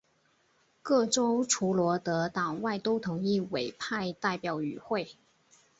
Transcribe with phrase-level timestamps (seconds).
[0.81, 5.15] 各州除罗德岛外都同意委派代表与会。